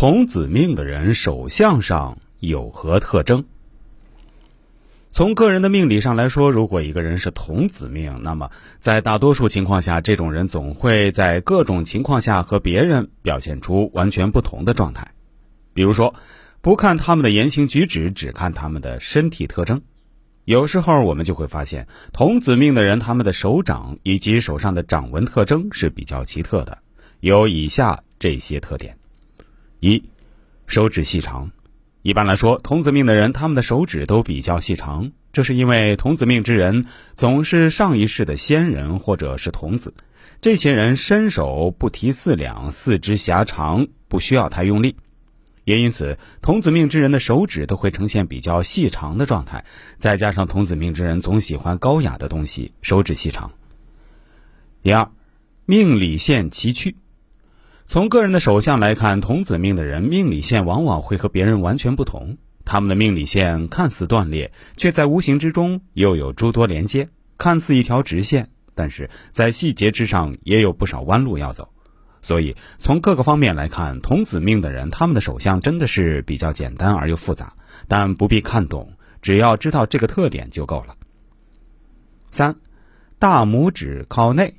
[0.00, 3.44] 童子命的人手相上有何特征？
[5.12, 15.12] 从个人的命理上来说，如果一个人是童子命，那么在大多数情况下，这种人总会在各种情况下和别人表现出完全不同的状态。
[15.74, 16.14] 比如说，
[16.62, 19.82] 不看他们的言行举止，只看他们的身体特征。
[20.46, 26.78] 有时候我们就会发现，童子命的人他们的手掌以及手上的掌纹特征是比较奇特的，
[27.20, 28.96] 有以下这些特点：
[29.80, 30.04] 一、
[30.66, 31.50] 手指细长。
[32.02, 39.92] 一般来说，童子命的人他们的手指都比较细长，这是因为童子命之人总是上一世的仙人或者是童子，
[40.40, 44.96] 这些人伸手不提四两，四肢狭长，不需要太用力。
[45.64, 49.64] 也因此，童子命之人的手指都会呈现比较细长的状态，
[49.98, 53.52] 再加上童子命之人总喜欢高雅的东西，手指细长。
[54.82, 55.10] 第二，
[55.66, 56.94] 命理线崎岖。
[57.90, 62.38] 从个人的手相来看，童子命的人命理线往往会和别人完全不同。
[62.64, 71.70] 他们的命理线看似断裂，却在无形之中又有诸多连接，看似一条直线，但是在细节之上也有不少弯路要走。
[72.22, 77.54] 所以，从各个方面来看，童子命的人他们的手相真的是比较简单而又复杂，
[77.88, 80.94] 但不必看懂，只要知道这个特点就够了。
[82.28, 82.54] 三，
[83.18, 84.54] 大拇指靠内。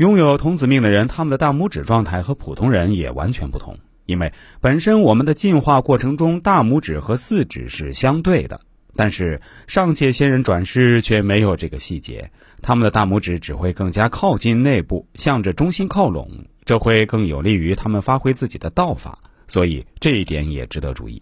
[0.00, 3.76] 拥有童子命的人，他们的大拇指状态和普通人也完全不同。
[4.06, 8.62] 因为本身我们的进化过程中，大拇指和四指是相对的，
[8.96, 12.30] 但是上界仙人转世却没有这个细节，
[12.62, 21.20] 他们的大拇指只会更加靠近内部，向着中心靠拢，这会更有利于他们发挥自己的道法，所以这一点也值得注意。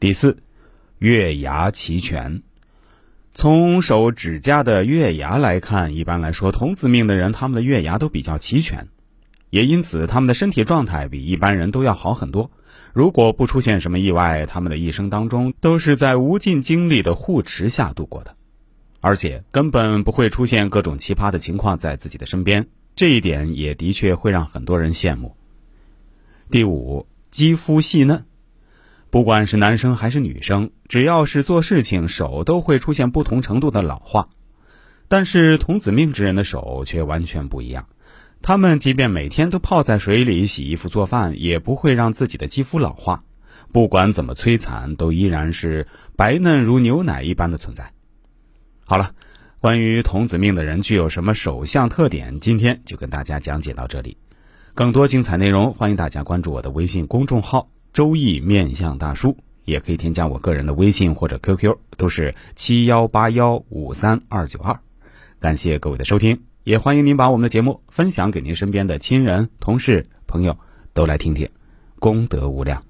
[0.00, 0.36] 第四，
[0.98, 2.42] 月牙齐全。
[3.36, 8.86] 从手指甲的月牙来看，一般来说，童子命的人他们的月牙都比较齐全，
[9.50, 12.52] 也因此他们的身体状态比一般人都要好很多。
[12.92, 18.36] 如果不出现什么意外，他们的一生当中都是在无尽精力的护持下度过的，
[19.00, 22.68] 而且根本不会出现各种奇葩的情况在自己的身边。
[22.94, 25.34] 这一点也的确会让很多人羡慕。
[26.52, 28.24] 第五，肌肤细嫩。
[29.14, 34.28] 不管是男生还是女生，只要是做事情，手都会出现不同程度的老化。
[35.06, 37.86] 但是童子命之人的手却完全不一样，
[38.42, 43.22] 他们即便每天都泡在水里洗衣服做饭，也不会让自己的肌肤老化。
[43.70, 45.86] 不管怎么摧残，都依然是
[46.16, 47.92] 白嫩如牛奶一般的存在。
[48.84, 49.12] 好了，
[49.60, 54.16] 关于童子命的人具有什么手相特点，今天就跟大家讲解到这里。
[54.74, 57.68] 更多精彩内容，欢迎大家关注我的微信公众号。
[57.94, 64.80] 周易面相大叔也可以添加我个人的微信或者 QQ，都是七幺八幺五三二九二。
[65.38, 70.58] 感谢各位的收听，也欢迎您把我们的节目分享给您身边的亲人、同事、朋友，
[70.92, 71.48] 都来听听，
[72.00, 72.82] 功德无量。